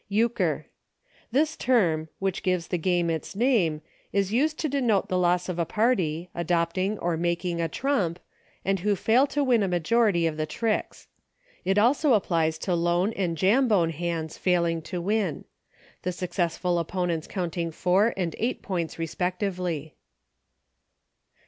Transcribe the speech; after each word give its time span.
Euchre. 0.09 0.65
This 1.31 1.55
term, 1.55 2.09
which 2.17 2.41
gives 2.41 2.69
the 2.69 2.79
game 2.79 3.11
its 3.11 3.35
name, 3.35 3.83
is 4.11 4.33
used 4.33 4.57
to 4.57 4.67
denote 4.67 5.09
the 5.09 5.17
loss 5.19 5.47
of 5.47 5.59
a 5.59 5.63
party, 5.65 6.27
adopting 6.33 6.97
or 6.97 7.17
making 7.17 7.61
a 7.61 7.67
trump, 7.69 8.19
and 8.65 8.79
who 8.79 8.95
fail 8.95 9.27
to 9.27 9.43
win 9.43 9.61
a 9.61 9.67
majority 9.67 10.25
of 10.25 10.37
the 10.37 10.47
tricks. 10.47 11.07
It 11.63 11.77
also 11.77 12.15
applies 12.15 12.57
to 12.57 12.73
Lone 12.73 13.13
and 13.13 13.37
Jambone 13.37 13.91
hands 13.91 14.39
failing 14.39 14.81
to 14.89 14.99
win; 14.99 15.45
the 16.01 16.11
successful 16.11 16.79
opponents 16.79 17.27
counting 17.27 17.69
four 17.69 18.15
and 18.17 18.35
eight 18.39 18.63
points 18.63 18.97
respectively. 18.97 19.93